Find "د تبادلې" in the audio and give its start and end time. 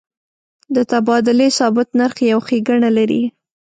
0.75-1.47